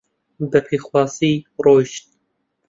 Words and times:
بە 0.49 0.59
پێخواسی 0.67 1.33
ڕۆیشت 1.63 2.05